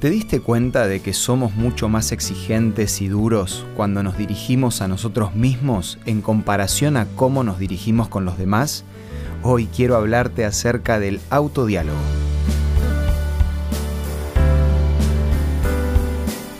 [0.00, 4.86] ¿Te diste cuenta de que somos mucho más exigentes y duros cuando nos dirigimos a
[4.86, 8.84] nosotros mismos en comparación a cómo nos dirigimos con los demás?
[9.42, 11.98] Hoy quiero hablarte acerca del autodiálogo.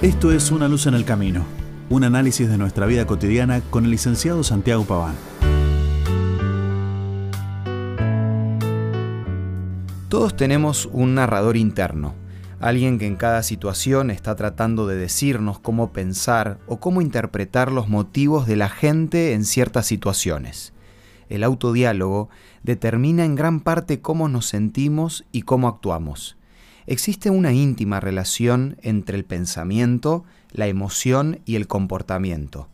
[0.03, 1.47] Esto es Una luz en el camino,
[1.91, 5.15] un análisis de nuestra vida cotidiana con el licenciado Santiago Paván.
[10.09, 12.15] Todos tenemos un narrador interno
[12.61, 17.89] alguien que en cada situación está tratando de decirnos cómo pensar o cómo interpretar los
[17.89, 20.73] motivos de la gente en ciertas situaciones.
[21.29, 22.29] El autodiálogo
[22.63, 26.37] determina en gran parte cómo nos sentimos y cómo actuamos.
[26.87, 32.69] Existe una íntima relación entre el pensamiento, la emoción y el comportamiento.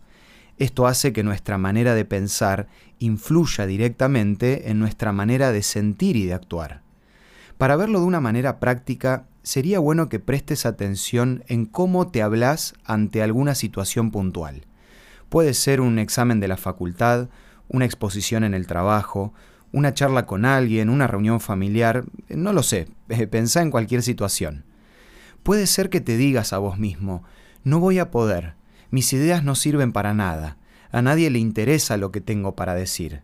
[0.56, 2.68] Esto hace que nuestra manera de pensar
[3.00, 6.82] influya directamente en nuestra manera de sentir y de actuar.
[7.58, 12.74] Para verlo de una manera práctica, sería bueno que prestes atención en cómo te hablas
[12.84, 14.66] ante alguna situación puntual.
[15.28, 17.28] Puede ser un examen de la facultad,
[17.68, 19.34] una exposición en el trabajo,
[19.70, 22.88] una charla con alguien, una reunión familiar, no lo sé,
[23.30, 24.64] pensá en cualquier situación.
[25.42, 27.22] Puede ser que te digas a vos mismo,
[27.64, 28.54] no voy a poder,
[28.90, 30.56] mis ideas no sirven para nada,
[30.90, 33.20] a nadie le interesa lo que tengo para decir.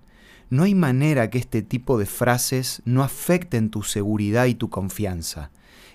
[0.50, 5.50] No hay manera que este tipo de frases no afecten tu seguridad y tu confianza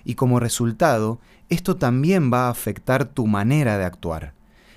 [0.06, 4.34] y como resultado, esto también va a afectar tu manera de actuar.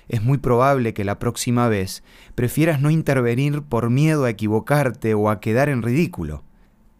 [0.08, 2.02] Es muy probable que la próxima vez
[2.34, 6.42] prefieras no intervenir por miedo a equivocarte o a quedar en ridículo.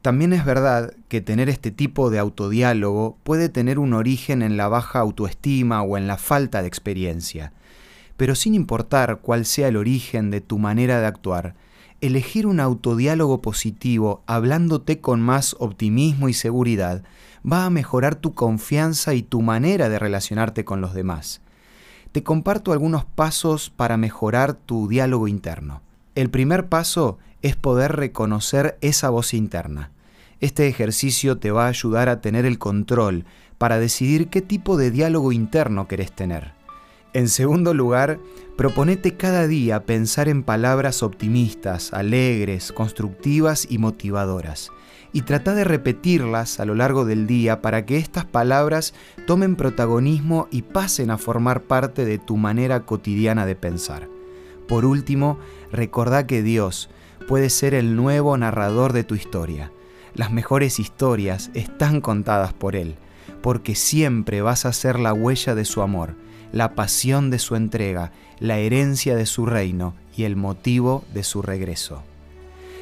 [0.01, 4.69] También es verdad que tener este tipo de autodiálogo puede tener un origen en la
[4.69, 7.53] baja autoestima o en la falta de experiencia.
[8.17, 11.57] Pero sin importar cuál sea el origen de tu manera de actuar,
[12.01, 17.03] elegir un autodiálogo positivo hablándote con más optimismo y seguridad
[17.51, 21.41] va a mejorar tu confianza y tu manera de relacionarte con los demás.
[22.13, 25.81] Te comparto algunos pasos para mejorar tu diálogo interno.
[26.15, 29.91] El primer paso es poder reconocer esa voz interna.
[30.41, 33.25] Este ejercicio te va a ayudar a tener el control
[33.59, 36.60] para decidir qué tipo de diálogo interno querés tener.
[37.13, 38.21] En segundo lugar,
[38.57, 44.71] proponete cada día pensar en palabras optimistas, alegres, constructivas y motivadoras
[45.13, 48.95] y trata de repetirlas a lo largo del día para que estas palabras
[49.27, 54.09] tomen protagonismo y pasen a formar parte de tu manera cotidiana de pensar.
[54.69, 55.39] Por último,
[55.73, 56.91] recordá que Dios
[57.27, 59.73] puede ser el nuevo narrador de tu historia.
[60.15, 62.97] Las mejores historias están contadas por Él,
[63.43, 66.15] porque siempre vas a ser la huella de su amor,
[66.53, 71.43] la pasión de su entrega, la herencia de su reino y el motivo de su
[71.43, 72.03] regreso.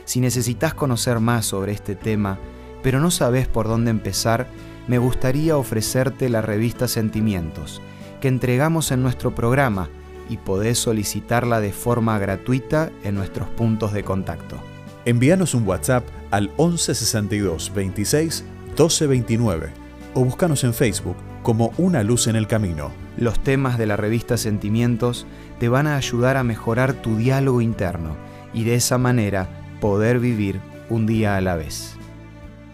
[0.05, 2.39] Si necesitas conocer más sobre este tema,
[2.83, 4.47] pero no sabes por dónde empezar,
[4.87, 7.83] me gustaría ofrecerte la revista Sentimientos,
[8.21, 9.91] que entregamos en nuestro programa
[10.31, 14.57] y podés solicitarla de forma gratuita en nuestros puntos de contacto.
[15.05, 19.88] Envíanos un WhatsApp al 1162 26 1229
[20.19, 22.91] o búscanos en Facebook como Una Luz en el Camino.
[23.17, 25.29] Los temas de la revista Sentimientos
[25.61, 28.17] te van a ayudar a mejorar tu diálogo interno
[28.53, 29.49] y de esa manera
[29.81, 30.59] poder vivir
[30.91, 31.95] un día a la vez.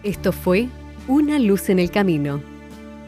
[0.01, 0.69] Esto fue
[1.07, 2.41] Una luz en el camino.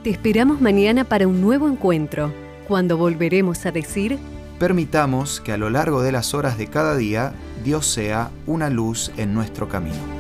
[0.04, 2.32] Te esperamos mañana para un nuevo encuentro,
[2.68, 4.20] cuando volveremos a decir,
[4.60, 7.34] permitamos que a lo largo de las horas de cada día
[7.64, 10.17] Dios sea una luz en nuestro camino.